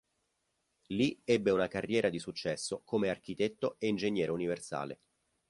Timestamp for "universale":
4.31-4.99